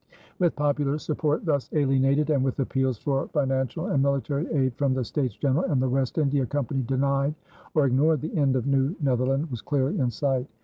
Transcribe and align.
With 0.39 0.55
popular 0.55 0.97
support 0.97 1.45
thus 1.45 1.69
alienated 1.73 2.31
and 2.31 2.43
with 2.43 2.57
appeals 2.59 2.97
for 2.97 3.27
financial 3.27 3.85
and 3.85 4.01
military 4.01 4.51
aid 4.51 4.73
from 4.75 4.95
the 4.95 5.03
States 5.03 5.35
General 5.35 5.65
and 5.65 5.79
the 5.79 5.89
West 5.89 6.17
India 6.17 6.43
Company 6.47 6.81
denied 6.81 7.35
or 7.75 7.85
ignored, 7.85 8.21
the 8.21 8.35
end 8.35 8.55
of 8.55 8.65
New 8.65 8.95
Netherland 8.99 9.51
was 9.51 9.61
clearly 9.61 9.99
in 9.99 10.09
sight. 10.09 10.47